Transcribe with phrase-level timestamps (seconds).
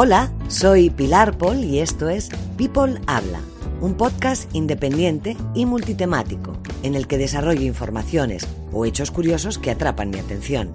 [0.00, 3.40] Hola, soy Pilar Paul y esto es People Habla,
[3.80, 10.10] un podcast independiente y multitemático en el que desarrollo informaciones o hechos curiosos que atrapan
[10.10, 10.70] mi atención.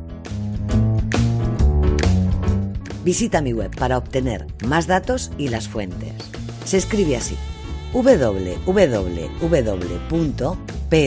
[3.05, 6.11] Visita mi web para obtener más datos y las fuentes.
[6.65, 7.37] Se escribe así:
[7.93, 8.51] www.p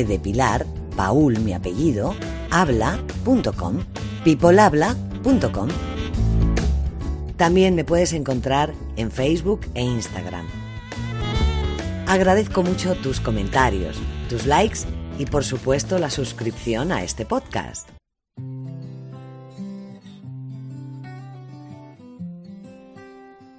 [0.05, 0.65] de Pilar,
[0.97, 2.15] Paul mi apellido,
[2.51, 3.85] habla.com,
[4.25, 5.96] peoplehabla.com.
[7.37, 10.47] También me puedes encontrar en Facebook e Instagram.
[12.07, 13.99] Agradezco mucho tus comentarios,
[14.31, 14.81] tus likes
[15.19, 17.91] y por supuesto la suscripción a este podcast.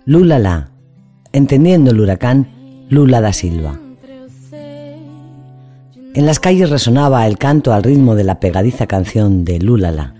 [0.06, 0.72] Lula la.
[1.34, 2.47] Entendiendo el huracán,
[2.89, 3.78] Lula da Silva.
[6.16, 10.17] En las calles resonaba el canto al ritmo de la pegadiza canción de Lulala.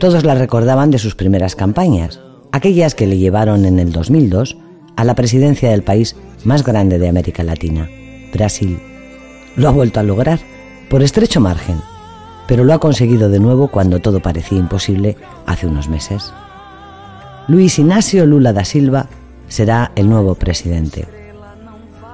[0.00, 2.20] Todos la recordaban de sus primeras campañas,
[2.52, 4.56] aquellas que le llevaron en el 2002
[4.96, 7.86] a la presidencia del país más grande de América Latina,
[8.32, 8.80] Brasil.
[9.56, 10.40] Lo ha vuelto a lograr,
[10.88, 11.82] por estrecho margen,
[12.48, 16.32] pero lo ha conseguido de nuevo cuando todo parecía imposible hace unos meses.
[17.46, 19.06] Luis Ignacio Lula da Silva
[19.48, 21.06] será el nuevo presidente.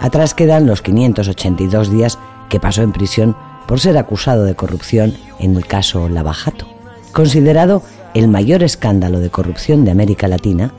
[0.01, 3.37] Atrás quedan los 582 días que pasó en prisión
[3.69, 6.76] por ser acusado de corrupción en el caso Lavajato,
[7.17, 10.75] considerado el mayor escándalo de corrupción de América Latina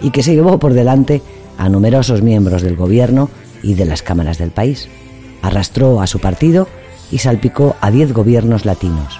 [0.00, 1.20] y que se llevó por delante
[1.58, 3.28] a numerosos miembros del gobierno
[3.60, 4.88] y de las cámaras del país.
[5.42, 6.68] Arrastró a su partido
[7.10, 9.18] y salpicó a 10 gobiernos latinos,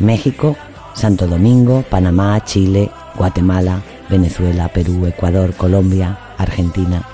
[0.00, 0.56] México,
[0.92, 7.04] Santo Domingo, Panamá, Chile, Guatemala, Venezuela, Perú, Ecuador, Colombia, Argentina.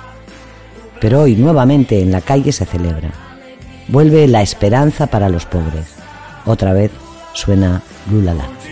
[0.99, 3.11] Pero hoy nuevamente en la calle se celebra.
[3.89, 5.89] Vuelve la esperanza para los pobres.
[6.47, 6.91] Otra vez
[7.34, 8.64] suena Lulala.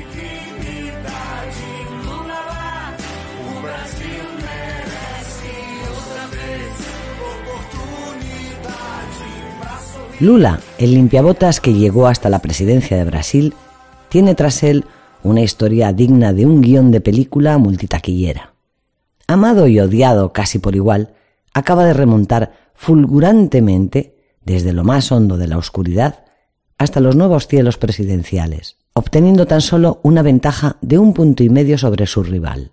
[10.22, 13.54] Lula, el limpiabotas que llegó hasta la presidencia de Brasil,
[14.08, 14.84] tiene tras él
[15.24, 18.54] una historia digna de un guion de película multitaquillera.
[19.26, 21.14] Amado y odiado casi por igual,
[21.52, 26.24] acaba de remontar fulgurantemente desde lo más hondo de la oscuridad
[26.78, 31.78] hasta los nuevos cielos presidenciales, obteniendo tan solo una ventaja de un punto y medio
[31.78, 32.70] sobre su rival.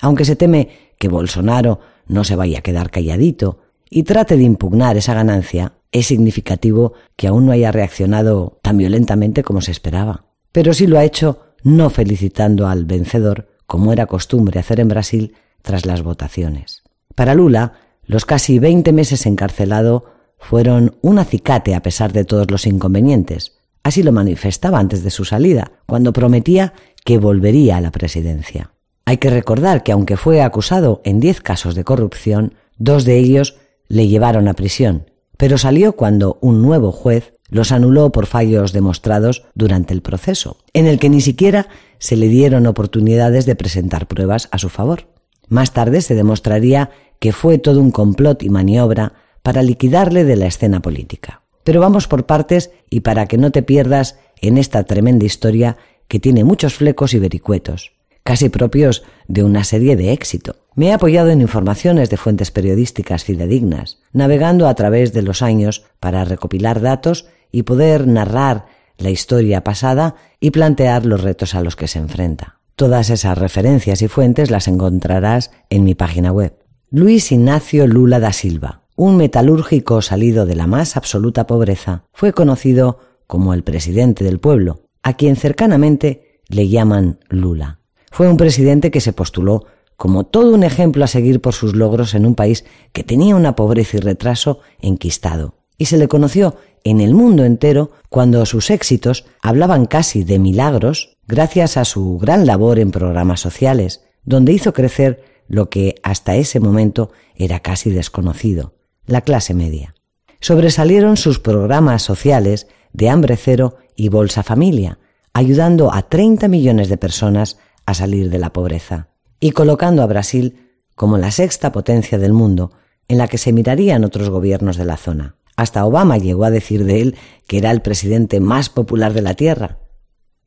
[0.00, 0.68] Aunque se teme
[0.98, 3.58] que Bolsonaro no se vaya a quedar calladito
[3.90, 9.42] y trate de impugnar esa ganancia, es significativo que aún no haya reaccionado tan violentamente
[9.42, 10.24] como se esperaba.
[10.50, 15.34] Pero sí lo ha hecho no felicitando al vencedor, como era costumbre hacer en Brasil
[15.62, 16.82] tras las votaciones.
[17.14, 20.06] Para Lula, los casi 20 meses encarcelado
[20.38, 23.58] fueron un acicate a pesar de todos los inconvenientes.
[23.84, 26.72] Así lo manifestaba antes de su salida, cuando prometía
[27.04, 28.72] que volvería a la presidencia.
[29.04, 33.56] Hay que recordar que aunque fue acusado en diez casos de corrupción, dos de ellos
[33.88, 35.06] le llevaron a prisión,
[35.36, 40.86] pero salió cuando un nuevo juez los anuló por fallos demostrados durante el proceso, en
[40.86, 45.08] el que ni siquiera se le dieron oportunidades de presentar pruebas a su favor.
[45.48, 50.46] Más tarde se demostraría que fue todo un complot y maniobra para liquidarle de la
[50.46, 51.42] escena política.
[51.62, 55.76] Pero vamos por partes y para que no te pierdas en esta tremenda historia
[56.08, 57.92] que tiene muchos flecos y vericuetos,
[58.22, 60.56] casi propios de una serie de éxito.
[60.74, 65.84] Me he apoyado en informaciones de fuentes periodísticas fidedignas, navegando a través de los años
[66.00, 68.66] para recopilar datos y poder narrar
[68.96, 72.60] la historia pasada y plantear los retos a los que se enfrenta.
[72.76, 76.56] Todas esas referencias y fuentes las encontrarás en mi página web.
[76.90, 82.98] Luis Ignacio Lula da Silva, un metalúrgico salido de la más absoluta pobreza, fue conocido
[83.26, 87.81] como el presidente del pueblo, a quien cercanamente le llaman Lula.
[88.12, 89.64] Fue un presidente que se postuló
[89.96, 93.56] como todo un ejemplo a seguir por sus logros en un país que tenía una
[93.56, 99.24] pobreza y retraso enquistado, y se le conoció en el mundo entero cuando sus éxitos
[99.40, 105.24] hablaban casi de milagros gracias a su gran labor en programas sociales, donde hizo crecer
[105.48, 108.74] lo que hasta ese momento era casi desconocido,
[109.06, 109.94] la clase media.
[110.40, 114.98] Sobresalieron sus programas sociales de hambre cero y Bolsa Familia,
[115.32, 119.08] ayudando a 30 millones de personas a salir de la pobreza
[119.40, 122.72] y colocando a Brasil como la sexta potencia del mundo
[123.08, 125.36] en la que se mirarían otros gobiernos de la zona.
[125.56, 129.34] Hasta Obama llegó a decir de él que era el presidente más popular de la
[129.34, 129.78] Tierra.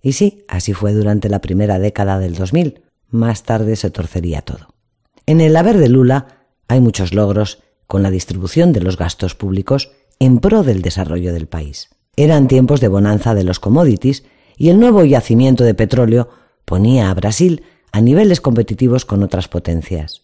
[0.02, 2.84] Y sí, así fue durante la primera década del 2000.
[3.10, 4.74] Más tarde se torcería todo.
[5.26, 9.92] En el haber de Lula hay muchos logros con la distribución de los gastos públicos
[10.20, 11.90] en pro del desarrollo del país.
[12.16, 14.24] Eran tiempos de bonanza de los commodities
[14.58, 16.30] y el nuevo yacimiento de petróleo
[16.66, 20.24] ponía a Brasil a niveles competitivos con otras potencias.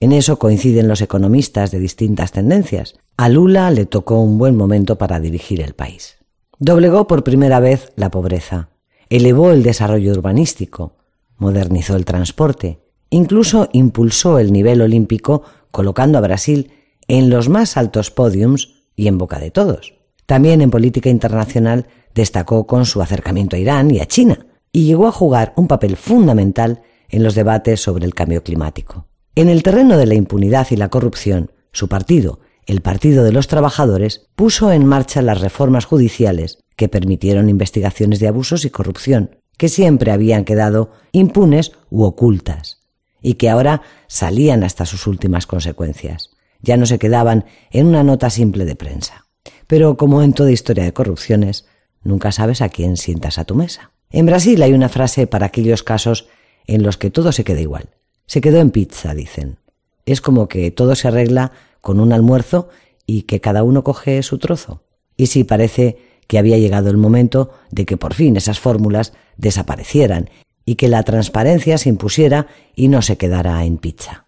[0.00, 2.96] En eso coinciden los economistas de distintas tendencias.
[3.16, 6.16] A Lula le tocó un buen momento para dirigir el país.
[6.58, 8.70] Doblegó por primera vez la pobreza,
[9.08, 10.96] elevó el desarrollo urbanístico,
[11.36, 12.80] modernizó el transporte,
[13.10, 16.72] incluso impulsó el nivel olímpico colocando a Brasil
[17.08, 19.94] en los más altos podiums y en boca de todos.
[20.26, 25.06] También en política internacional destacó con su acercamiento a Irán y a China, y llegó
[25.06, 29.06] a jugar un papel fundamental en los debates sobre el cambio climático.
[29.36, 33.46] En el terreno de la impunidad y la corrupción, su partido, el Partido de los
[33.46, 39.68] Trabajadores, puso en marcha las reformas judiciales que permitieron investigaciones de abusos y corrupción, que
[39.68, 42.80] siempre habían quedado impunes u ocultas,
[43.22, 46.30] y que ahora salían hasta sus últimas consecuencias.
[46.60, 49.26] Ya no se quedaban en una nota simple de prensa.
[49.68, 51.66] Pero como en toda historia de corrupciones,
[52.02, 53.93] nunca sabes a quién sientas a tu mesa.
[54.14, 56.28] En Brasil hay una frase para aquellos casos
[56.68, 57.88] en los que todo se queda igual.
[58.26, 59.58] Se quedó en pizza, dicen.
[60.06, 61.50] Es como que todo se arregla
[61.80, 62.68] con un almuerzo
[63.06, 64.84] y que cada uno coge su trozo.
[65.16, 70.30] Y sí parece que había llegado el momento de que por fin esas fórmulas desaparecieran
[70.64, 72.46] y que la transparencia se impusiera
[72.76, 74.26] y no se quedara en pizza.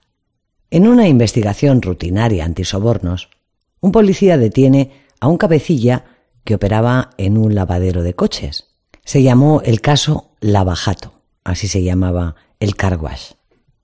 [0.68, 3.28] En una investigación rutinaria antisobornos,
[3.78, 4.90] un policía detiene
[5.20, 6.06] a un cabecilla
[6.42, 8.75] que operaba en un lavadero de coches.
[9.06, 11.12] Se llamó el caso Lavajato,
[11.44, 13.34] así se llamaba el carwash.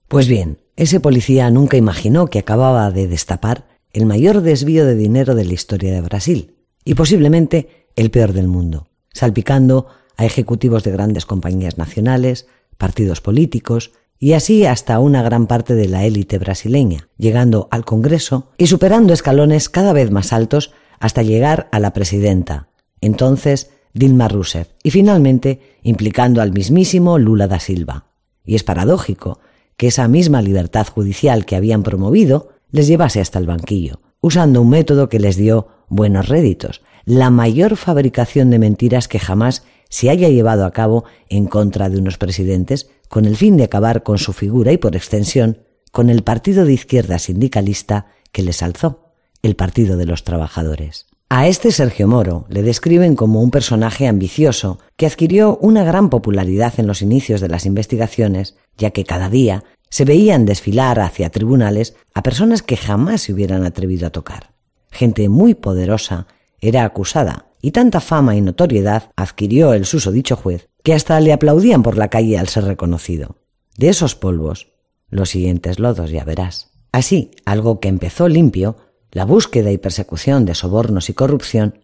[0.08, 5.36] Pues bien, ese policía nunca imaginó que acababa de destapar el mayor desvío de dinero
[5.36, 9.86] de la historia de Brasil y posiblemente el peor del mundo, salpicando
[10.16, 15.86] a ejecutivos de grandes compañías nacionales, partidos políticos y así hasta una gran parte de
[15.86, 21.68] la élite brasileña, llegando al Congreso y superando escalones cada vez más altos hasta llegar
[21.70, 22.70] a la presidenta,
[23.00, 28.06] entonces Dilma Rousseff, y finalmente implicando al mismísimo Lula da Silva.
[28.44, 29.40] Y es paradójico
[29.76, 34.70] que esa misma libertad judicial que habían promovido les llevase hasta el banquillo, usando un
[34.70, 40.28] método que les dio buenos réditos, la mayor fabricación de mentiras que jamás se haya
[40.28, 44.32] llevado a cabo en contra de unos presidentes con el fin de acabar con su
[44.32, 45.58] figura y por extensión
[45.90, 49.12] con el partido de izquierda sindicalista que les alzó,
[49.42, 51.06] el Partido de los Trabajadores.
[51.34, 56.74] A este Sergio Moro le describen como un personaje ambicioso que adquirió una gran popularidad
[56.76, 61.96] en los inicios de las investigaciones, ya que cada día se veían desfilar hacia tribunales
[62.12, 64.52] a personas que jamás se hubieran atrevido a tocar.
[64.90, 66.26] Gente muy poderosa
[66.60, 71.82] era acusada y tanta fama y notoriedad adquirió el susodicho juez que hasta le aplaudían
[71.82, 73.36] por la calle al ser reconocido.
[73.78, 74.74] De esos polvos,
[75.08, 76.72] los siguientes lodos ya verás.
[76.92, 78.76] Así, algo que empezó limpio
[79.12, 81.78] la búsqueda y persecución de sobornos y corrupción,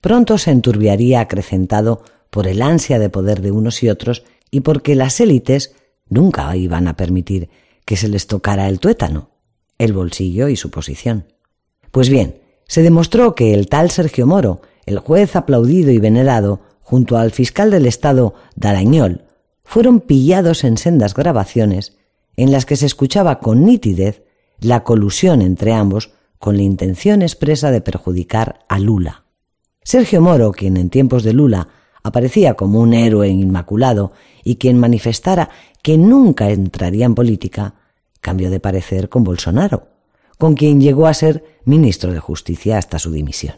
[0.00, 4.94] pronto se enturbiaría acrecentado por el ansia de poder de unos y otros y porque
[4.94, 5.74] las élites
[6.08, 7.50] nunca iban a permitir
[7.84, 9.30] que se les tocara el tuétano,
[9.78, 11.26] el bolsillo y su posición.
[11.90, 17.18] Pues bien, se demostró que el tal Sergio Moro, el juez aplaudido y venerado, junto
[17.18, 19.24] al fiscal del Estado Darañol,
[19.64, 21.96] fueron pillados en sendas grabaciones
[22.36, 24.22] en las que se escuchaba con nitidez
[24.60, 29.24] la colusión entre ambos con la intención expresa de perjudicar a Lula.
[29.84, 31.68] Sergio Moro, quien en tiempos de Lula
[32.02, 35.50] aparecía como un héroe inmaculado y quien manifestara
[35.82, 37.74] que nunca entraría en política,
[38.22, 39.88] cambió de parecer con Bolsonaro,
[40.38, 43.56] con quien llegó a ser ministro de Justicia hasta su dimisión.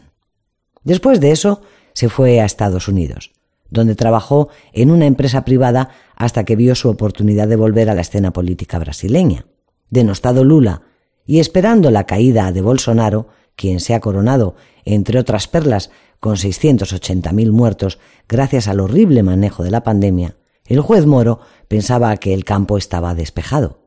[0.83, 1.61] Después de eso,
[1.93, 3.31] se fue a Estados Unidos,
[3.69, 8.01] donde trabajó en una empresa privada hasta que vio su oportunidad de volver a la
[8.01, 9.45] escena política brasileña.
[9.89, 10.81] Denostado Lula
[11.25, 17.51] y esperando la caída de Bolsonaro, quien se ha coronado, entre otras perlas, con 680.000
[17.51, 22.77] muertos gracias al horrible manejo de la pandemia, el juez Moro pensaba que el campo
[22.77, 23.81] estaba despejado,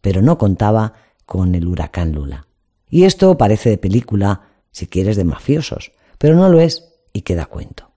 [0.00, 0.94] pero no contaba
[1.26, 2.46] con el huracán Lula.
[2.88, 7.46] Y esto parece de película, si quieres, de mafiosos, pero no lo es y queda
[7.46, 7.90] cuento.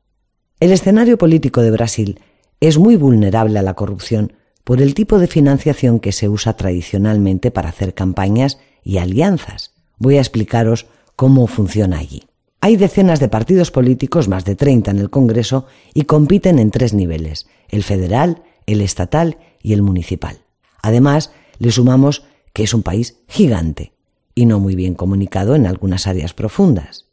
[0.60, 2.20] El escenario político de Brasil
[2.60, 4.34] es muy vulnerable a la corrupción
[4.64, 9.74] por el tipo de financiación que se usa tradicionalmente para hacer campañas y alianzas.
[9.98, 10.86] Voy a explicaros
[11.18, 12.24] cómo funciona allí.
[12.62, 16.94] Hay decenas de partidos políticos, más de 30 en el Congreso, y compiten en tres
[16.94, 20.38] niveles, el federal, el estatal y el municipal.
[20.82, 22.24] Además, le sumamos
[22.54, 23.92] que es un país gigante
[24.34, 27.08] y no muy bien comunicado en algunas áreas profundas.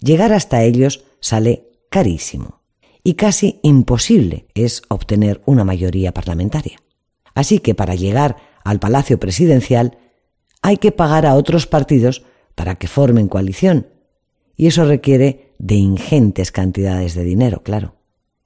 [0.00, 2.60] Llegar hasta ellos sale carísimo
[3.04, 6.78] y casi imposible es obtener una mayoría parlamentaria.
[7.34, 9.98] Así que para llegar al Palacio Presidencial
[10.62, 12.22] hay que pagar a otros partidos
[12.54, 13.88] para que formen coalición,
[14.56, 17.96] y eso requiere de ingentes cantidades de dinero, claro.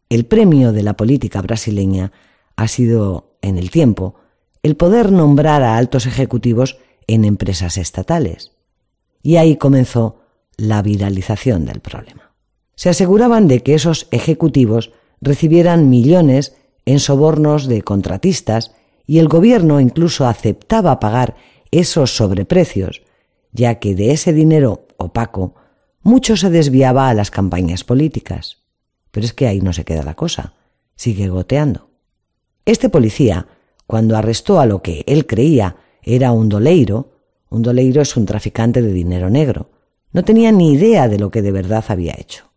[0.09, 2.13] El premio de la política brasileña
[2.57, 4.15] ha sido, en el tiempo,
[4.63, 8.53] el poder nombrar a altos ejecutivos en empresas estatales.
[9.23, 10.21] Y ahí comenzó
[10.57, 12.33] la viralización del problema.
[12.77, 16.55] Se aseguraban de que esos ejecutivos recibieran millones
[16.85, 18.73] en sobornos de contratistas
[19.07, 21.37] y el gobierno incluso aceptaba pagar
[21.81, 23.03] esos sobreprecios,
[23.53, 25.55] ya que de ese dinero opaco
[26.03, 28.59] mucho se desviaba a las campañas políticas.
[29.11, 30.55] Pero es que ahí no se queda la cosa,
[30.95, 31.91] sigue goteando.
[32.65, 33.47] Este policía,
[33.87, 37.13] cuando arrestó a lo que él creía era un doleiro,
[37.51, 39.71] un doleiro es un traficante de dinero negro,
[40.13, 42.51] no tenía ni idea de lo que de verdad había hecho.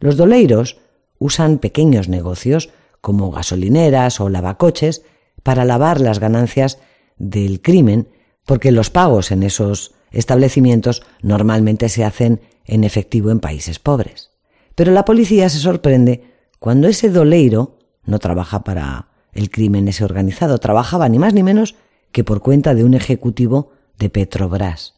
[0.00, 0.78] Los doleiros
[1.18, 5.02] usan pequeños negocios como gasolineras o lavacoches
[5.42, 6.78] para lavar las ganancias
[7.16, 8.08] del crimen,
[8.48, 14.30] porque los pagos en esos establecimientos normalmente se hacen en efectivo en países pobres.
[14.74, 17.76] Pero la policía se sorprende cuando ese doleiro
[18.06, 21.74] no trabaja para el crimen ese organizado, trabajaba ni más ni menos
[22.10, 24.94] que por cuenta de un ejecutivo de Petrobras,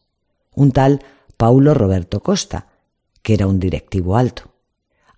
[0.54, 1.00] un tal
[1.36, 2.68] Paulo Roberto Costa,
[3.20, 4.54] que era un directivo alto.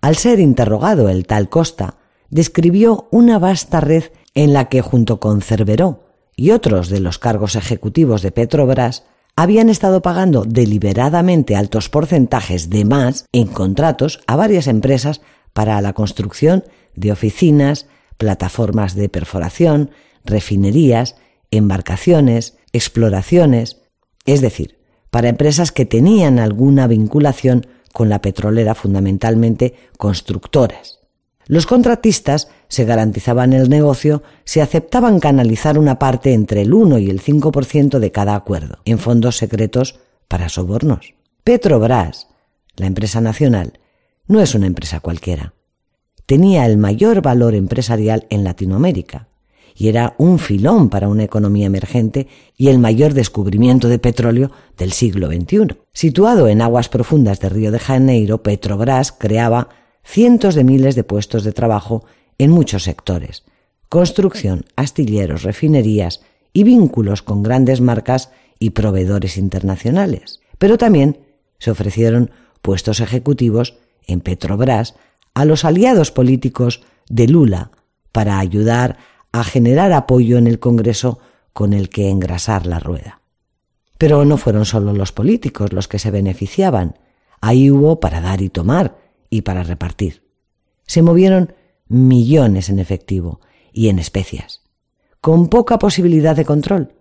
[0.01, 1.97] Al ser interrogado el tal Costa,
[2.31, 7.55] describió una vasta red en la que junto con Cerveró y otros de los cargos
[7.55, 9.03] ejecutivos de Petrobras
[9.35, 15.21] habían estado pagando deliberadamente altos porcentajes de más en contratos a varias empresas
[15.53, 16.63] para la construcción
[16.95, 17.87] de oficinas,
[18.17, 19.91] plataformas de perforación,
[20.23, 21.15] refinerías,
[21.51, 23.81] embarcaciones, exploraciones,
[24.25, 24.77] es decir,
[25.09, 31.02] para empresas que tenían alguna vinculación con la petrolera, fundamentalmente constructoras.
[31.47, 37.09] Los contratistas se garantizaban el negocio si aceptaban canalizar una parte entre el 1 y
[37.09, 41.13] el 5% de cada acuerdo en fondos secretos para sobornos.
[41.43, 42.27] Petrobras,
[42.75, 43.79] la empresa nacional,
[44.27, 45.53] no es una empresa cualquiera.
[46.25, 49.27] Tenía el mayor valor empresarial en Latinoamérica
[49.75, 54.93] y era un filón para una economía emergente y el mayor descubrimiento de petróleo del
[54.93, 55.75] siglo XXI.
[55.91, 59.69] Situado en aguas profundas de Río de Janeiro, Petrobras creaba
[60.03, 62.05] cientos de miles de puestos de trabajo
[62.37, 63.43] en muchos sectores,
[63.89, 70.39] construcción, astilleros, refinerías y vínculos con grandes marcas y proveedores internacionales.
[70.57, 71.19] Pero también
[71.59, 72.31] se ofrecieron
[72.61, 74.95] puestos ejecutivos en Petrobras
[75.33, 77.71] a los aliados políticos de Lula
[78.11, 78.97] para ayudar
[79.31, 81.19] a generar apoyo en el Congreso
[81.53, 83.21] con el que engrasar la rueda.
[83.97, 86.99] Pero no fueron solo los políticos los que se beneficiaban,
[87.41, 88.97] ahí hubo para dar y tomar,
[89.33, 90.23] y para repartir.
[90.85, 91.53] Se movieron
[91.87, 94.61] millones en efectivo y en especias,
[95.21, 96.93] con poca posibilidad de control,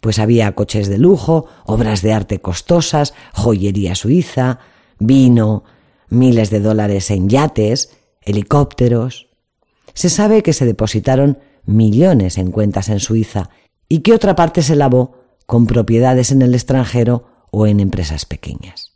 [0.00, 4.60] pues había coches de lujo, obras de arte costosas, joyería suiza,
[5.00, 5.64] vino,
[6.08, 9.28] miles de dólares en yates, helicópteros.
[9.92, 13.50] Se sabe que se depositaron millones en cuentas en Suiza
[13.88, 15.16] y que otra parte se lavó
[15.46, 18.92] con propiedades en el extranjero o en empresas pequeñas,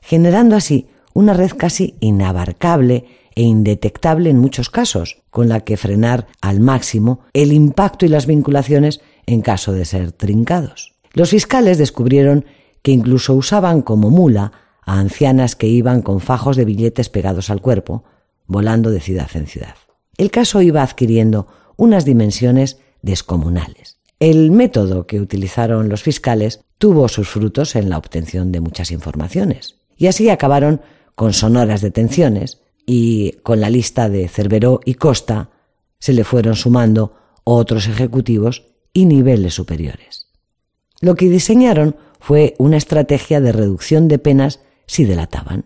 [0.00, 0.88] generando así
[1.18, 7.22] una red casi inabarcable e indetectable en muchos casos, con la que frenar al máximo
[7.32, 10.94] el impacto y las vinculaciones en caso de ser trincados.
[11.14, 12.44] Los fiscales descubrieron
[12.82, 14.52] que incluso usaban como mula
[14.86, 18.04] a ancianas que iban con fajos de billetes pegados al cuerpo,
[18.46, 19.74] volando de ciudad en ciudad.
[20.18, 23.98] El caso iba adquiriendo unas dimensiones descomunales.
[24.20, 29.74] El método que utilizaron los fiscales tuvo sus frutos en la obtención de muchas informaciones,
[29.96, 30.80] y así acabaron
[31.18, 35.50] con sonoras detenciones y con la lista de Cerveró y Costa
[35.98, 40.28] se le fueron sumando otros ejecutivos y niveles superiores.
[41.00, 45.64] Lo que diseñaron fue una estrategia de reducción de penas si delataban.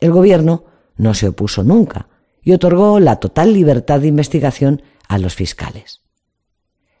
[0.00, 0.66] El gobierno
[0.98, 2.10] no se opuso nunca
[2.42, 6.02] y otorgó la total libertad de investigación a los fiscales.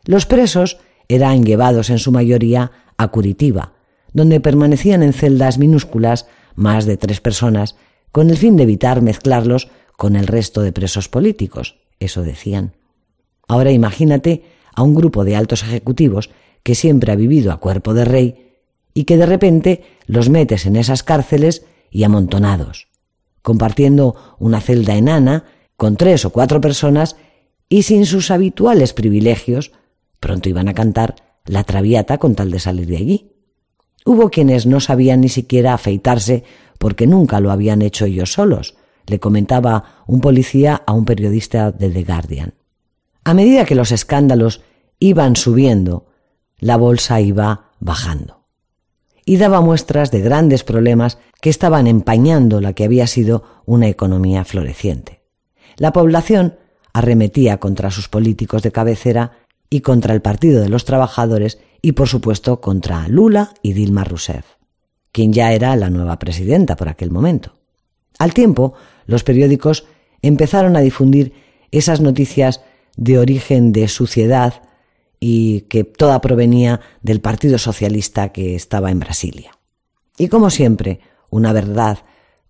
[0.04, 3.74] Los presos eran llevados en su mayoría a Curitiba,
[4.14, 7.76] donde permanecían en celdas minúsculas más de tres personas,
[8.10, 12.74] con el fin de evitar mezclarlos con el resto de presos políticos, eso decían.
[13.46, 14.42] Ahora imagínate
[14.74, 16.30] a un grupo de altos ejecutivos
[16.62, 18.56] que siempre ha vivido a cuerpo de rey
[18.92, 22.88] y que de repente los metes en esas cárceles y amontonados,
[23.42, 25.44] compartiendo una celda enana
[25.76, 27.16] con tres o cuatro personas
[27.68, 29.72] y sin sus habituales privilegios,
[30.18, 33.37] pronto iban a cantar la traviata con tal de salir de allí.
[34.08, 36.42] Hubo quienes no sabían ni siquiera afeitarse
[36.78, 38.74] porque nunca lo habían hecho ellos solos,
[39.06, 42.54] le comentaba un policía a un periodista de The Guardian.
[43.24, 44.62] A medida que los escándalos
[44.98, 46.06] iban subiendo,
[46.58, 48.46] la bolsa iba bajando.
[49.26, 54.46] Y daba muestras de grandes problemas que estaban empañando la que había sido una economía
[54.46, 55.20] floreciente.
[55.76, 56.56] La población
[56.94, 59.32] arremetía contra sus políticos de cabecera
[59.68, 64.44] y contra el Partido de los Trabajadores y, por supuesto, contra Lula y Dilma Rousseff,
[65.12, 67.54] quien ya era la nueva presidenta por aquel momento.
[68.18, 68.74] Al tiempo,
[69.06, 69.86] los periódicos
[70.22, 71.32] empezaron a difundir
[71.70, 72.62] esas noticias
[72.96, 74.62] de origen de suciedad
[75.20, 79.52] y que toda provenía del Partido Socialista que estaba en Brasilia.
[80.16, 81.98] Y como siempre, una verdad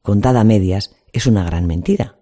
[0.02, 2.16] contada a medias es una gran mentira,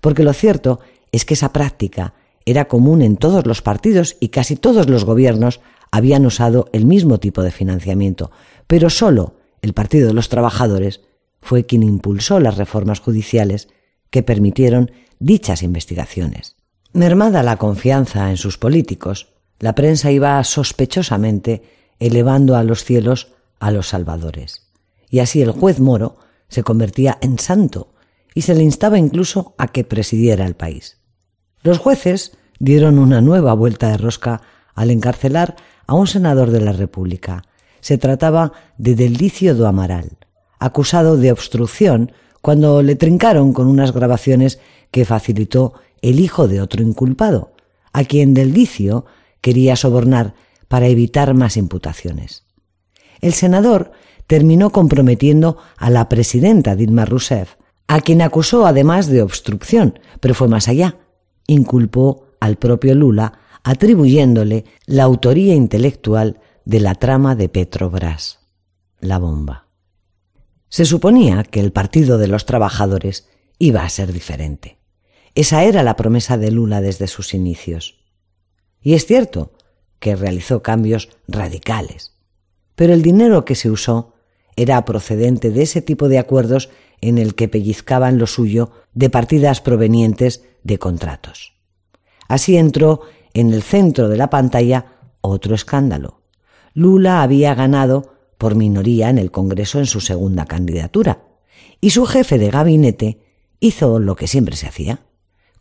[0.00, 0.80] porque lo cierto
[1.12, 5.60] es que esa práctica era común en todos los partidos y casi todos los gobiernos
[5.90, 8.30] habían usado el mismo tipo de financiamiento,
[8.66, 11.00] pero solo el Partido de los Trabajadores
[11.40, 13.68] fue quien impulsó las reformas judiciales
[14.10, 16.56] que permitieron dichas investigaciones.
[16.92, 21.62] Mermada la confianza en sus políticos, la prensa iba sospechosamente
[21.98, 24.68] elevando a los cielos a los salvadores.
[25.10, 26.16] Y así el juez Moro
[26.48, 27.92] se convertía en santo
[28.34, 30.98] y se le instaba incluso a que presidiera el país.
[31.62, 34.42] Los jueces dieron una nueva vuelta de rosca
[34.74, 35.56] al encarcelar
[35.88, 37.42] a un senador de la República.
[37.80, 40.18] Se trataba de Delicio do Amaral,
[40.60, 44.60] acusado de obstrucción cuando le trincaron con unas grabaciones
[44.92, 47.52] que facilitó el hijo de otro inculpado,
[47.92, 49.06] a quien Delicio
[49.40, 50.34] quería sobornar
[50.68, 52.44] para evitar más imputaciones.
[53.20, 53.90] El senador
[54.26, 57.54] terminó comprometiendo a la presidenta Dilma Rousseff,
[57.88, 60.96] a quien acusó además de obstrucción, pero fue más allá.
[61.46, 68.40] Inculpó al propio Lula atribuyéndole la autoría intelectual de la trama de Petrobras,
[69.00, 69.68] la bomba.
[70.68, 74.78] Se suponía que el Partido de los Trabajadores iba a ser diferente.
[75.34, 78.00] Esa era la promesa de Lula desde sus inicios.
[78.82, 79.52] Y es cierto
[79.98, 82.14] que realizó cambios radicales,
[82.74, 84.14] pero el dinero que se usó
[84.56, 89.60] era procedente de ese tipo de acuerdos en el que pellizcaban lo suyo de partidas
[89.60, 91.54] provenientes de contratos.
[92.28, 93.02] Así entró
[93.34, 94.86] en el centro de la pantalla
[95.20, 96.22] otro escándalo.
[96.74, 101.24] Lula había ganado por minoría en el Congreso en su segunda candidatura,
[101.80, 103.20] y su jefe de gabinete
[103.60, 105.00] hizo lo que siempre se hacía,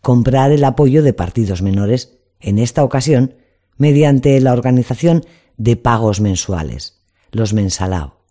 [0.01, 3.36] comprar el apoyo de partidos menores, en esta ocasión
[3.77, 5.25] mediante la organización
[5.58, 7.01] de pagos mensuales,
[7.32, 8.21] los mensalao.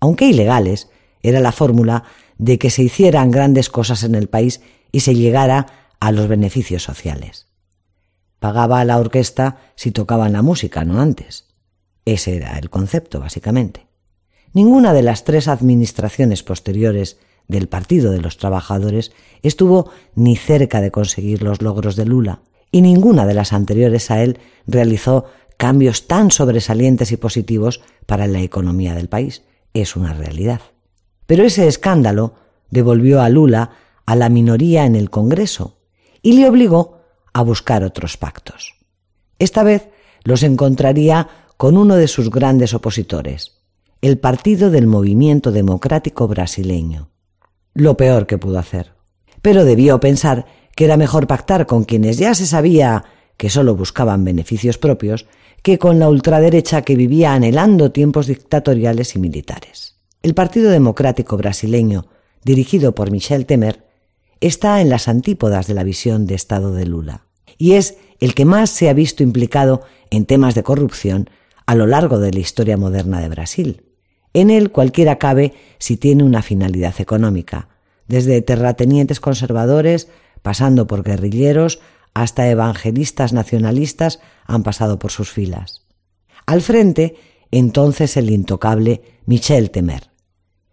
[0.00, 0.88] Aunque ilegales,
[1.22, 2.04] era la fórmula
[2.38, 5.66] de que se hicieran grandes cosas en el país y se llegara
[6.00, 7.51] a los beneficios sociales.
[8.42, 11.46] Pagaba a la orquesta si tocaban la música, no antes.
[12.04, 13.86] Ese era el concepto, básicamente.
[14.52, 19.12] Ninguna de las tres administraciones posteriores del Partido de los Trabajadores
[19.44, 22.40] estuvo ni cerca de conseguir los logros de Lula,
[22.72, 25.26] y ninguna de las anteriores a él realizó
[25.56, 29.44] cambios tan sobresalientes y positivos para la economía del país.
[29.72, 30.62] Es una realidad.
[31.26, 32.34] Pero ese escándalo
[32.70, 33.70] devolvió a Lula
[34.04, 35.78] a la minoría en el Congreso
[36.22, 37.01] y le obligó
[37.32, 38.76] a buscar otros pactos.
[39.38, 39.88] Esta vez
[40.24, 43.58] los encontraría con uno de sus grandes opositores,
[44.00, 47.08] el Partido del Movimiento Democrático Brasileño.
[47.74, 48.92] Lo peor que pudo hacer.
[49.40, 53.04] Pero debió pensar que era mejor pactar con quienes ya se sabía
[53.36, 55.26] que sólo buscaban beneficios propios
[55.62, 59.96] que con la ultraderecha que vivía anhelando tiempos dictatoriales y militares.
[60.22, 62.06] El Partido Democrático Brasileño,
[62.44, 63.86] dirigido por Michel Temer,
[64.42, 67.26] está en las antípodas de la visión de Estado de Lula
[67.58, 71.30] y es el que más se ha visto implicado en temas de corrupción
[71.64, 73.84] a lo largo de la historia moderna de Brasil.
[74.34, 77.68] En él cualquiera cabe si tiene una finalidad económica,
[78.08, 80.08] desde terratenientes conservadores,
[80.42, 81.80] pasando por guerrilleros,
[82.14, 85.86] hasta evangelistas nacionalistas han pasado por sus filas.
[86.46, 87.14] Al frente,
[87.50, 90.10] entonces el intocable Michel Temer,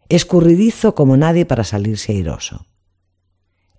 [0.10, 2.66] escurridizo como nadie para salirse airoso.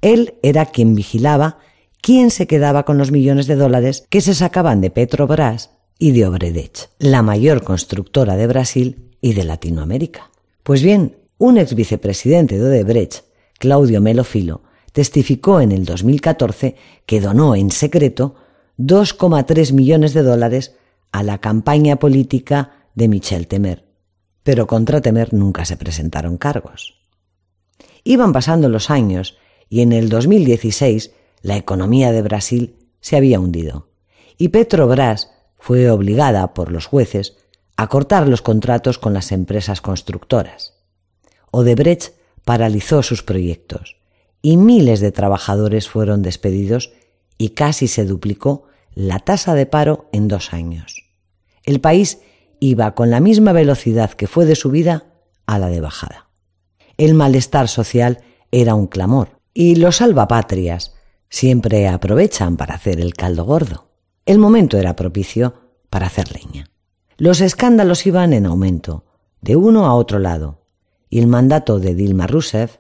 [0.00, 1.58] Él era quien vigilaba
[2.00, 6.26] quién se quedaba con los millones de dólares que se sacaban de Petrobras y de
[6.26, 10.30] Obredech, la mayor constructora de Brasil y de Latinoamérica.
[10.62, 13.24] Pues bien, un ex vicepresidente de Odebrecht,
[13.58, 18.34] Claudio Melofilo, testificó en el 2014 que donó en secreto
[18.78, 20.74] 2,3 millones de dólares
[21.12, 23.84] a la campaña política de Michel Temer.
[24.42, 26.98] Pero contra Temer nunca se presentaron cargos.
[28.04, 29.36] Iban pasando los años
[29.70, 33.88] y en el 2016 la economía de Brasil se había hundido
[34.36, 37.36] y Petrobras fue obligada por los jueces
[37.76, 40.74] a cortar los contratos con las empresas constructoras.
[41.50, 43.96] Odebrecht paralizó sus proyectos
[44.42, 46.92] y miles de trabajadores fueron despedidos
[47.38, 51.06] y casi se duplicó la tasa de paro en dos años.
[51.64, 52.18] El país
[52.58, 55.04] iba con la misma velocidad que fue de subida
[55.46, 56.28] a la de bajada.
[56.98, 60.94] El malestar social era un clamor y los salvapatrias
[61.28, 63.88] siempre aprovechan para hacer el caldo gordo.
[64.26, 65.54] El momento era propicio
[65.88, 66.70] para hacer leña.
[67.16, 69.04] Los escándalos iban en aumento,
[69.40, 70.66] de uno a otro lado,
[71.08, 72.78] y el mandato de Dilma Rousseff,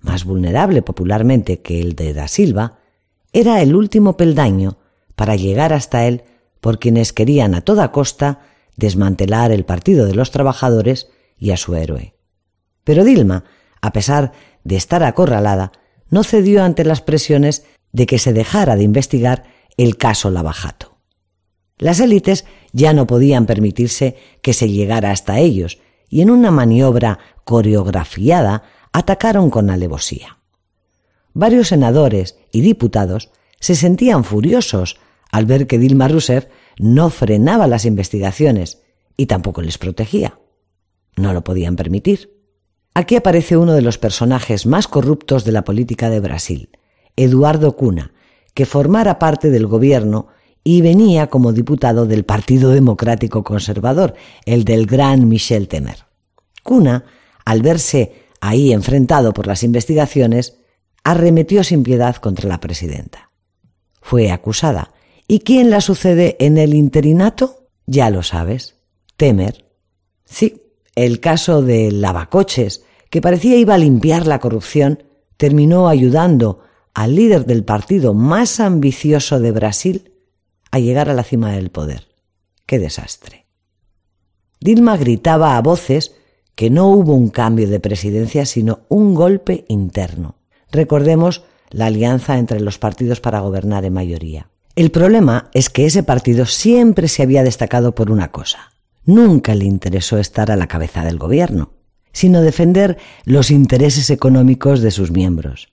[0.00, 2.78] más vulnerable popularmente que el de Da Silva,
[3.32, 4.78] era el último peldaño
[5.14, 6.24] para llegar hasta él
[6.60, 8.40] por quienes querían a toda costa
[8.76, 12.14] desmantelar el Partido de los Trabajadores y a su héroe.
[12.84, 13.44] Pero Dilma,
[13.80, 14.32] a pesar
[14.64, 15.72] de estar acorralada,
[16.10, 19.44] no cedió ante las presiones de que se dejara de investigar
[19.76, 20.98] el caso Lavajato.
[21.78, 27.18] Las élites ya no podían permitirse que se llegara hasta ellos y en una maniobra
[27.44, 30.38] coreografiada atacaron con alevosía.
[31.34, 34.98] Varios senadores y diputados se sentían furiosos
[35.30, 36.46] al ver que Dilma Rousseff
[36.78, 38.82] no frenaba las investigaciones
[39.16, 40.38] y tampoco les protegía.
[41.16, 42.37] No lo podían permitir.
[42.94, 46.70] Aquí aparece uno de los personajes más corruptos de la política de Brasil,
[47.16, 48.12] Eduardo Cuna,
[48.54, 50.28] que formara parte del gobierno
[50.64, 56.06] y venía como diputado del Partido Democrático Conservador, el del gran Michel Temer.
[56.62, 57.04] Cuna,
[57.44, 60.58] al verse ahí enfrentado por las investigaciones,
[61.04, 63.30] arremetió sin piedad contra la presidenta.
[64.00, 64.92] Fue acusada.
[65.26, 67.68] ¿Y quién la sucede en el interinato?
[67.86, 68.76] Ya lo sabes.
[69.16, 69.66] Temer.
[70.24, 70.62] Sí,
[71.04, 75.04] el caso de lavacoches, que parecía iba a limpiar la corrupción,
[75.36, 76.60] terminó ayudando
[76.94, 80.12] al líder del partido más ambicioso de Brasil
[80.70, 82.08] a llegar a la cima del poder.
[82.66, 83.46] ¡Qué desastre!
[84.60, 86.14] Dilma gritaba a voces
[86.54, 90.34] que no hubo un cambio de presidencia, sino un golpe interno.
[90.72, 94.50] Recordemos la alianza entre los partidos para gobernar en mayoría.
[94.74, 98.72] El problema es que ese partido siempre se había destacado por una cosa.
[99.08, 101.70] Nunca le interesó estar a la cabeza del gobierno,
[102.12, 105.72] sino defender los intereses económicos de sus miembros.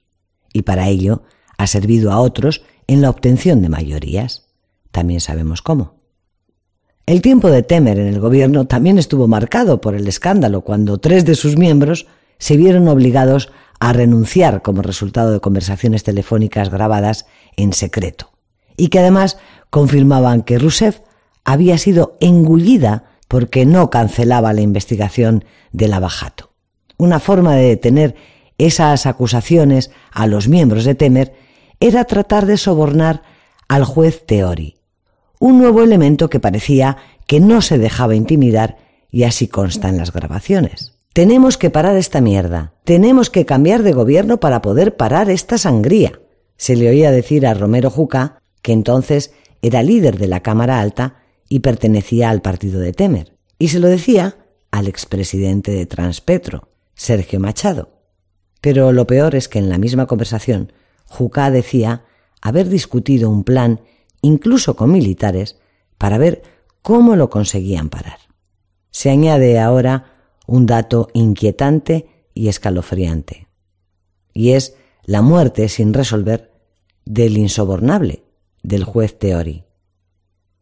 [0.53, 1.23] Y para ello
[1.57, 4.45] ha servido a otros en la obtención de mayorías.
[4.93, 5.95] También sabemos cómo.
[7.05, 11.25] El tiempo de Temer en el gobierno también estuvo marcado por el escándalo cuando tres
[11.25, 17.25] de sus miembros se vieron obligados a renunciar como resultado de conversaciones telefónicas grabadas
[17.57, 18.31] en secreto
[18.77, 19.37] y que además
[19.71, 21.01] confirmaban que Rousseff
[21.43, 26.51] había sido engullida porque no cancelaba la investigación del abajato.
[26.97, 28.15] Una forma de detener
[28.57, 31.33] esas acusaciones a los miembros de Temer
[31.79, 33.23] era tratar de sobornar
[33.67, 34.77] al juez Teori,
[35.39, 38.77] un nuevo elemento que parecía que no se dejaba intimidar
[39.11, 40.93] y así consta en las grabaciones.
[41.13, 42.73] Tenemos que parar esta mierda.
[42.83, 46.19] Tenemos que cambiar de gobierno para poder parar esta sangría.
[46.57, 51.23] Se le oía decir a Romero Juca, que entonces era líder de la Cámara Alta
[51.49, 53.37] y pertenecía al partido de Temer.
[53.57, 54.37] Y se lo decía
[54.71, 57.89] al expresidente de Transpetro, Sergio Machado.
[58.61, 60.73] Pero lo peor es que en la misma conversación,
[61.05, 62.05] Juca decía
[62.41, 63.81] haber discutido un plan
[64.21, 65.57] incluso con militares,
[65.99, 66.41] para ver
[66.81, 68.17] cómo lo conseguían parar.
[68.89, 70.13] Se añade ahora
[70.47, 73.47] un dato inquietante y escalofriante,
[74.33, 76.51] y es la muerte sin resolver
[77.05, 78.23] del insobornable,
[78.63, 79.64] del juez Teori.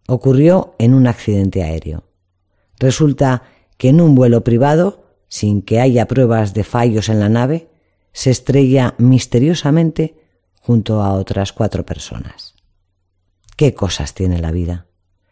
[0.07, 2.03] Ocurrió en un accidente aéreo.
[2.79, 3.43] Resulta
[3.77, 7.69] que en un vuelo privado, sin que haya pruebas de fallos en la nave,
[8.11, 10.15] se estrella misteriosamente
[10.59, 12.55] junto a otras cuatro personas.
[13.55, 14.87] Qué cosas tiene la vida.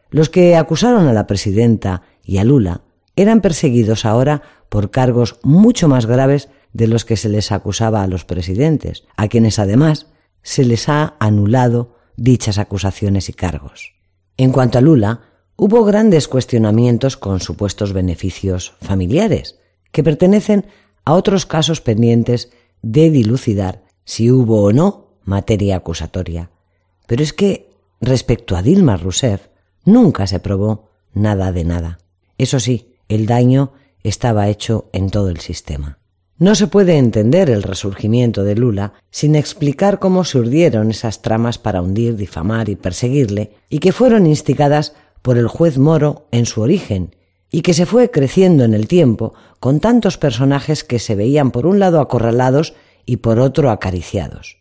[0.09, 2.81] Los que acusaron a la presidenta y a Lula
[3.15, 8.07] eran perseguidos ahora por cargos mucho más graves de los que se les acusaba a
[8.07, 10.07] los presidentes, a quienes además
[10.41, 13.93] se les ha anulado dichas acusaciones y cargos.
[14.41, 15.21] En cuanto a Lula,
[15.55, 19.59] hubo grandes cuestionamientos con supuestos beneficios familiares,
[19.91, 20.65] que pertenecen
[21.05, 22.51] a otros casos pendientes
[22.81, 26.49] de dilucidar si hubo o no materia acusatoria.
[27.05, 27.69] Pero es que
[28.01, 29.49] Respecto a Dilma Rousseff,
[29.85, 31.99] nunca se probó nada de nada.
[32.39, 35.99] Eso sí, el daño estaba hecho en todo el sistema.
[36.41, 41.59] No se puede entender el resurgimiento de Lula sin explicar cómo se urdieron esas tramas
[41.59, 46.61] para hundir, difamar y perseguirle, y que fueron instigadas por el juez Moro en su
[46.61, 47.15] origen,
[47.51, 51.67] y que se fue creciendo en el tiempo con tantos personajes que se veían por
[51.67, 52.73] un lado acorralados
[53.05, 54.57] y por otro acariciados.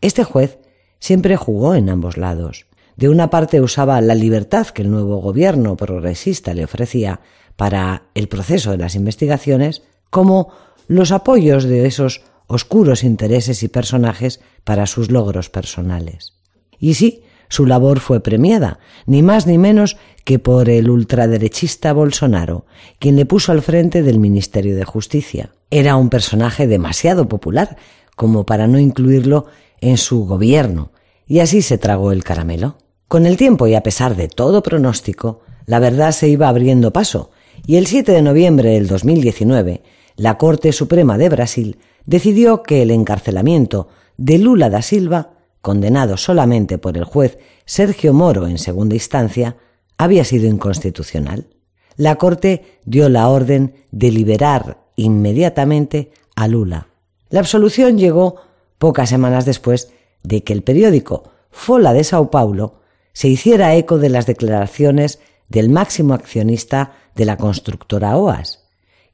[0.00, 0.60] Este juez
[1.00, 2.66] siempre jugó en ambos lados.
[2.94, 7.22] De una parte usaba la libertad que el nuevo gobierno progresista le ofrecía
[7.56, 10.52] para el proceso de las investigaciones, como
[10.88, 16.34] los apoyos de esos oscuros intereses y personajes para sus logros personales.
[16.78, 22.66] Y sí, su labor fue premiada, ni más ni menos que por el ultraderechista Bolsonaro,
[22.98, 25.50] quien le puso al frente del Ministerio de Justicia.
[25.70, 27.76] Era un personaje demasiado popular
[28.16, 29.46] como para no incluirlo
[29.80, 30.92] en su gobierno,
[31.26, 32.78] y así se tragó el caramelo.
[33.08, 37.30] Con el tiempo y a pesar de todo pronóstico, la verdad se iba abriendo paso,
[37.66, 39.82] y el 7 de noviembre del 2019,
[40.16, 46.78] la Corte Suprema de Brasil decidió que el encarcelamiento de Lula da Silva, condenado solamente
[46.78, 49.56] por el juez Sergio Moro en segunda instancia,
[49.98, 51.48] había sido inconstitucional.
[51.96, 56.88] La Corte dio la orden de liberar inmediatamente a Lula.
[57.30, 58.36] La absolución llegó
[58.78, 62.80] pocas semanas después de que el periódico Fola de Sao Paulo
[63.12, 68.63] se hiciera eco de las declaraciones del máximo accionista de la constructora OAS,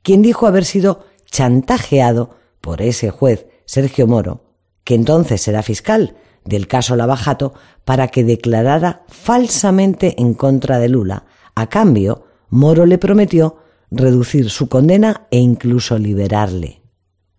[0.03, 4.45] quien dijo haber sido chantajeado por ese juez Sergio Moro,
[4.85, 11.27] que entonces era fiscal del caso Lavajato, para que declarara falsamente en contra de Lula.
[11.55, 13.59] A cambio, Moro le prometió
[13.91, 16.81] reducir su condena e incluso liberarle.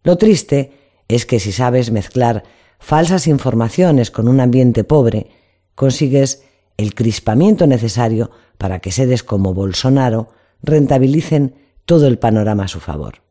[0.03, 0.73] Lo triste
[1.07, 2.43] es que si sabes mezclar
[2.79, 5.27] falsas informaciones con un ambiente pobre,
[5.75, 6.43] consigues
[6.77, 10.29] el crispamiento necesario para que seres como Bolsonaro
[10.63, 13.21] rentabilicen todo el panorama a su favor.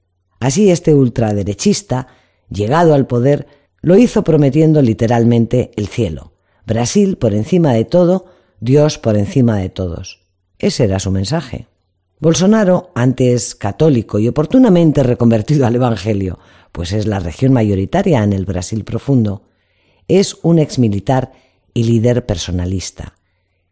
[0.41, 2.09] Así este ultraderechista,
[2.49, 3.47] llegado al poder,
[3.83, 6.33] lo hizo prometiendo literalmente el cielo.
[6.67, 8.27] Brasil por encima de todo,
[8.61, 10.21] Dios por encima de todos.
[10.59, 11.69] Ese era su mensaje.
[12.21, 16.39] Bolsonaro, antes católico y oportunamente reconvertido al Evangelio,
[16.71, 19.45] pues es la región mayoritaria en el Brasil profundo,
[20.07, 21.33] es un exmilitar
[21.73, 23.15] y líder personalista,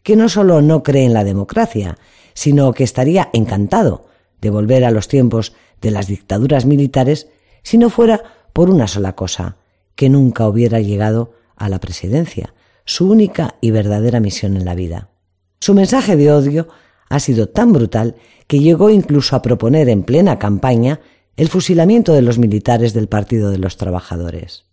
[0.02, 1.98] que no solo no cree en la democracia,
[2.32, 4.07] sino que estaría encantado
[4.40, 7.28] de volver a los tiempos de las dictaduras militares
[7.62, 8.22] si no fuera
[8.52, 9.56] por una sola cosa,
[9.94, 15.10] que nunca hubiera llegado a la presidencia, su única y verdadera misión en la vida.
[15.60, 16.68] Su mensaje de odio
[17.08, 21.00] ha sido tan brutal que llegó incluso a proponer en plena campaña
[21.36, 24.64] el fusilamiento de los militares del Partido de los Trabajadores.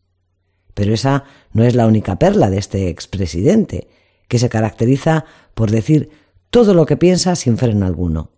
[0.73, 1.23] Pero esa
[1.53, 3.87] no es la única perla de este expresidente,
[4.27, 6.09] que se caracteriza por decir
[6.49, 8.31] todo lo que piensa sin freno alguno.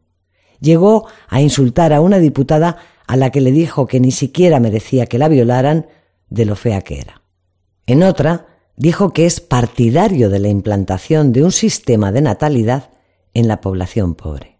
[0.60, 5.06] Llegó a insultar a una diputada a la que le dijo que ni siquiera merecía
[5.06, 5.88] que la violaran
[6.30, 7.22] de lo fea que era.
[7.86, 12.91] En otra, dijo que es partidario de la implantación de un sistema de natalidad
[13.34, 14.58] en la población pobre.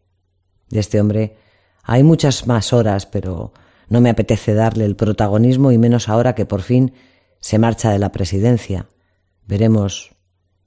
[0.70, 1.38] De este hombre
[1.84, 3.54] hay muchas más horas, pero
[3.90, 6.94] no me apetece darle el protagonismo y menos ahora que por fin
[7.40, 8.88] se marcha de la presidencia.
[9.46, 10.16] Veremos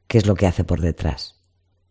[0.06, 1.36] qué es lo que hace por detrás.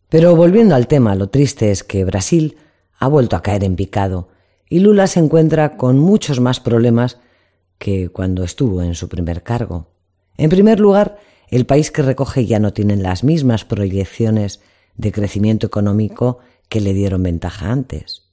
[0.10, 2.58] Pero volviendo al tema, lo triste es que Brasil
[3.00, 4.30] ha vuelto a caer en picado
[4.70, 7.18] y Lula se encuentra con muchos más problemas
[7.78, 9.88] que cuando estuvo en su primer cargo.
[10.38, 14.62] En primer lugar, el país que recoge ya no tiene las mismas proyecciones
[14.96, 18.24] de crecimiento económico que le dieron ventaja antes.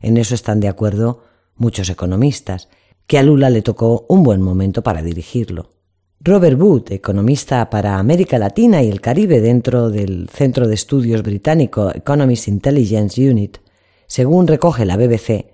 [0.00, 1.22] En eso están de acuerdo
[1.56, 2.68] muchos economistas,
[3.06, 5.70] que a Lula le tocó un buen momento para dirigirlo.
[6.20, 11.92] Robert Wood, economista para América Latina y el Caribe dentro del Centro de Estudios Británico
[11.94, 13.58] Economist Intelligence Unit,
[14.06, 15.46] según recoge la BBC,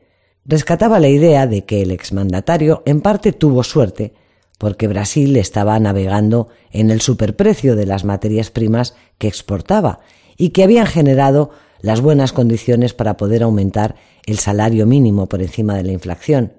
[0.44, 4.14] rescataba la idea de que el exmandatario en parte tuvo suerte
[4.60, 10.00] porque Brasil estaba navegando en el superprecio de las materias primas que exportaba
[10.36, 15.76] y que habían generado las buenas condiciones para poder aumentar el salario mínimo por encima
[15.76, 16.52] de la inflación.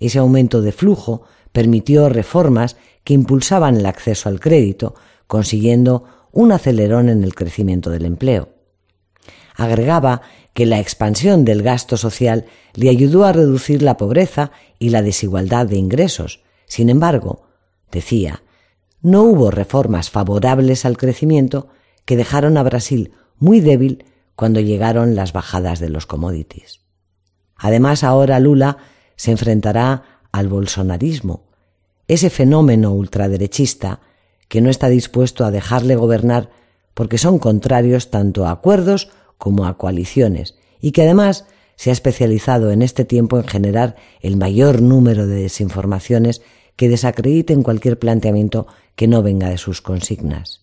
[0.00, 4.94] Ese aumento de flujo permitió reformas que impulsaban el acceso al crédito,
[5.26, 8.50] consiguiendo un acelerón en el crecimiento del empleo.
[9.56, 15.02] Agregaba que la expansión del gasto social le ayudó a reducir la pobreza y la
[15.02, 16.42] desigualdad de ingresos.
[16.66, 17.46] Sin embargo,
[17.90, 18.42] decía,
[19.00, 21.68] no hubo reformas favorables al crecimiento
[22.04, 26.80] que dejaron a Brasil muy débil cuando llegaron las bajadas de los commodities.
[27.56, 28.76] Además, ahora Lula
[29.16, 31.46] se enfrentará al bolsonarismo,
[32.08, 34.00] ese fenómeno ultraderechista
[34.48, 36.50] que no está dispuesto a dejarle gobernar
[36.94, 41.46] porque son contrarios tanto a acuerdos como a coaliciones y que además
[41.76, 46.42] se ha especializado en este tiempo en generar el mayor número de desinformaciones
[46.76, 50.62] que desacrediten cualquier planteamiento que no venga de sus consignas.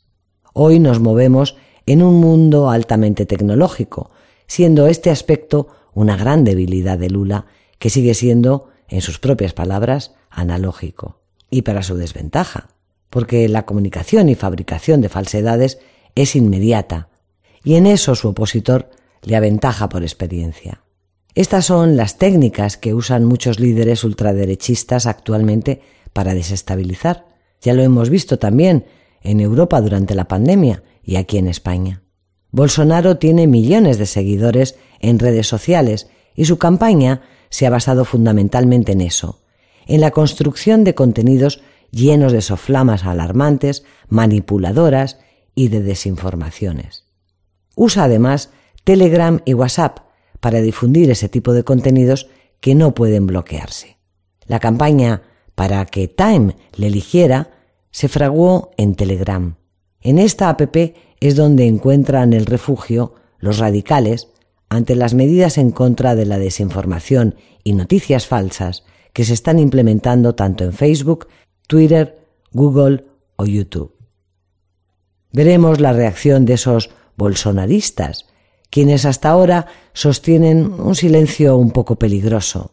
[0.53, 1.55] Hoy nos movemos
[1.85, 4.11] en un mundo altamente tecnológico,
[4.47, 7.45] siendo este aspecto una gran debilidad de Lula,
[7.79, 11.19] que sigue siendo, en sus propias palabras, analógico.
[11.49, 12.69] y para su desventaja,
[13.11, 15.77] porque la comunicación y fabricación de falsedades
[16.15, 17.09] es inmediata,
[17.63, 18.89] y en eso su opositor
[19.21, 20.83] le aventaja por experiencia.
[21.35, 25.81] Estas son las técnicas que usan muchos líderes ultraderechistas actualmente
[26.13, 27.25] para desestabilizar.
[27.61, 28.85] Ya lo hemos visto también
[29.21, 32.03] en Europa durante la pandemia y aquí en España.
[32.51, 38.91] Bolsonaro tiene millones de seguidores en redes sociales y su campaña se ha basado fundamentalmente
[38.91, 39.41] en eso,
[39.87, 45.19] en la construcción de contenidos llenos de soflamas alarmantes, manipuladoras
[45.55, 47.05] y de desinformaciones.
[47.75, 48.51] Usa además
[48.83, 49.99] Telegram y WhatsApp
[50.39, 53.97] para difundir ese tipo de contenidos que no pueden bloquearse.
[54.45, 55.21] La campaña
[55.55, 57.51] para que Time le eligiera
[57.91, 59.55] se fraguó en Telegram.
[60.01, 60.75] En esta app
[61.19, 64.29] es donde encuentran el refugio los radicales
[64.69, 68.83] ante las medidas en contra de la desinformación y noticias falsas
[69.13, 71.27] que se están implementando tanto en Facebook,
[71.67, 72.17] Twitter,
[72.51, 73.05] Google
[73.35, 73.93] o YouTube.
[75.31, 78.25] Veremos la reacción de esos bolsonaristas
[78.73, 82.71] quienes hasta ahora sostienen un silencio un poco peligroso.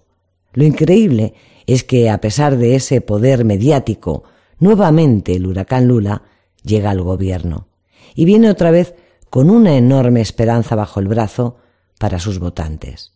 [0.55, 1.35] Lo increíble
[1.67, 4.25] es que, a pesar de ese poder mediático,
[4.59, 6.23] nuevamente el huracán Lula
[6.63, 7.69] llega al gobierno
[8.15, 8.95] y viene otra vez
[9.29, 11.59] con una enorme esperanza bajo el brazo
[11.99, 13.13] para sus votantes,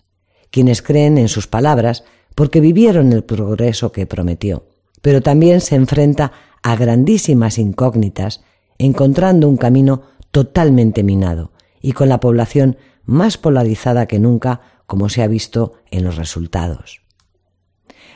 [0.50, 4.66] quienes creen en sus palabras porque vivieron el progreso que prometió,
[5.00, 6.32] pero también se enfrenta
[6.62, 8.42] a grandísimas incógnitas,
[8.76, 10.02] encontrando un camino
[10.34, 16.02] totalmente minado, y con la población más polarizada que nunca, como se ha visto en
[16.02, 17.02] los resultados.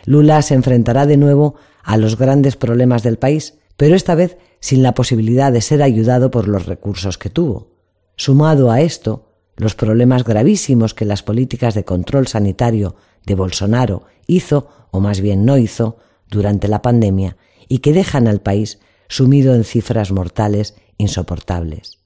[0.05, 1.55] Lula se enfrentará de nuevo
[1.85, 6.33] a los grandes problemas del país, pero esta vez sin la posibilidad de ser ayudado
[6.33, 7.77] por los recursos que tuvo.
[8.17, 14.89] Sumado a esto, los problemas gravísimos que las políticas de control sanitario de Bolsonaro hizo,
[14.91, 17.37] o más bien no hizo, durante la pandemia
[17.69, 21.99] y que dejan al país sumido en cifras mortales insoportables.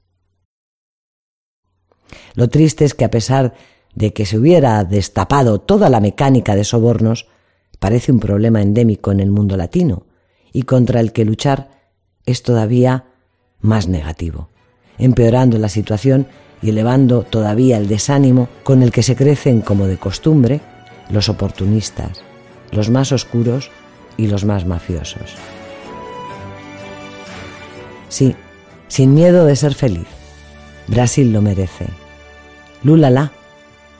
[2.34, 3.54] Lo triste es que a pesar
[3.94, 7.26] de que se hubiera destapado toda la mecánica de sobornos,
[7.78, 10.06] parece un problema endémico en el mundo latino
[10.52, 11.68] y contra el que luchar
[12.26, 13.04] es todavía
[13.60, 14.48] más negativo,
[14.98, 16.26] empeorando la situación
[16.62, 20.60] y elevando todavía el desánimo con el que se crecen como de costumbre
[21.10, 22.22] los oportunistas,
[22.70, 23.70] los más oscuros
[24.16, 25.34] y los más mafiosos.
[28.08, 28.36] Sí,
[28.88, 30.06] sin miedo de ser feliz.
[30.86, 31.86] Brasil lo merece.
[32.84, 33.32] Lúlala,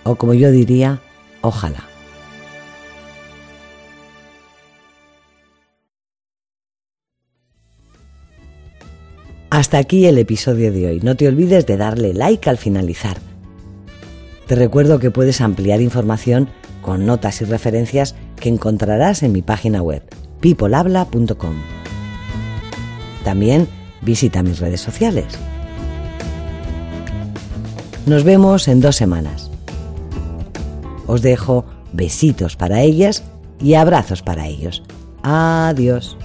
[0.05, 1.01] o como yo diría,
[1.41, 1.85] ojalá.
[9.51, 11.01] Hasta aquí el episodio de hoy.
[11.01, 13.19] No te olvides de darle like al finalizar.
[14.47, 16.49] Te recuerdo que puedes ampliar información
[16.81, 20.03] con notas y referencias que encontrarás en mi página web,
[20.41, 21.55] peoplehabla.com.
[23.25, 23.69] También
[24.01, 25.27] visita mis redes sociales.
[28.07, 29.51] Nos vemos en dos semanas.
[31.07, 33.23] Os dejo besitos para ellas
[33.61, 34.83] y abrazos para ellos.
[35.23, 36.17] Adiós.